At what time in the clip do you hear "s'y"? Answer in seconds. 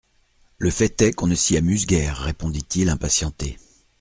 1.35-1.55